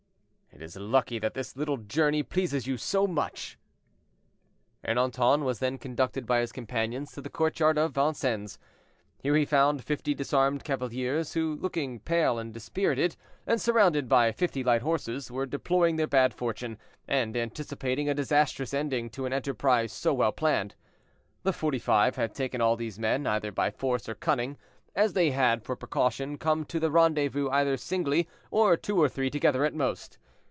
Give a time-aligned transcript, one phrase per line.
[0.53, 3.57] "It is lucky that this little journey pleases you so much."
[4.83, 8.59] Ernanton was then conducted by his companions to the courtyard of Vincennes.
[9.17, 13.15] Here he found fifty disarmed cavaliers, who, looking pale and dispirited,
[13.47, 16.77] and surrounded by fifty light horse, were deploring their bad fortune,
[17.07, 20.75] and anticipating a disastrous ending to an enterprise so well planned.
[21.43, 24.57] The Forty five had taken all these men, either by force or cunning,
[24.95, 29.29] as they had, for precaution, come to the rendezvous either singly, or two or three
[29.29, 30.19] together at most.